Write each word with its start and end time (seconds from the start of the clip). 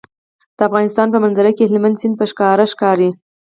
د 0.57 0.59
افغانستان 0.67 1.07
په 1.11 1.17
منظره 1.23 1.51
کې 1.57 1.63
هلمند 1.69 1.99
سیند 2.01 2.15
په 2.19 2.25
ښکاره 2.31 2.65
ښکاري. 2.73 3.09